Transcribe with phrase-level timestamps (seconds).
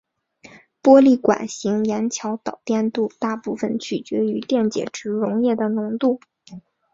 [0.81, 6.19] 玻璃管型盐桥导电度大部分取决于电解质溶液的浓度。